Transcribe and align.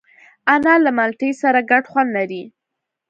انار 0.53 0.79
له 0.85 0.91
مالټې 0.97 1.31
سره 1.41 1.59
ګډ 1.71 1.83
خوند 1.91 2.09
لري. 2.17 2.43